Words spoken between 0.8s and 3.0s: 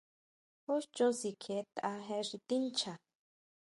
chon sikjietʼa je xi tincha.